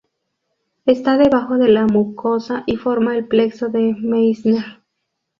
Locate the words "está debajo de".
0.87-1.67